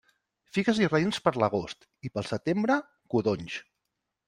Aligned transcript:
Figues 0.57 0.79
i 0.83 0.87
raïms 0.89 1.19
per 1.25 1.33
l'agost, 1.43 1.87
i 2.09 2.13
pel 2.17 2.27
setembre, 2.33 2.81
codonys. 3.15 3.63